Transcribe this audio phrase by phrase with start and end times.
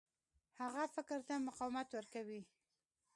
[0.61, 2.41] هغه فکر ته مقاومت ورکوي.